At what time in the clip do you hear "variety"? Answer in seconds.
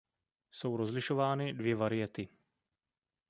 1.75-2.29